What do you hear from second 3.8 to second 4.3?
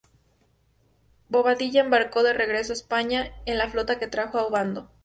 que